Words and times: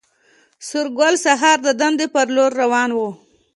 سورګل 0.67 1.15
سهار 1.25 1.57
د 1.63 1.67
دندې 1.79 2.07
پر 2.13 2.27
لور 2.35 2.51
روان 2.61 2.89
و 2.93 2.99